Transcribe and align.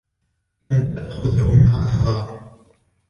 لم 0.71 0.95
تأخذه 0.95 1.43
معها 1.55 2.39